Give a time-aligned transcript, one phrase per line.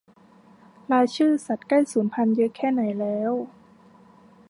[0.91, 3.31] รายชื่อสัตว์ใกล้สูญพันธุ์เยอะแค่ไหนแล้ว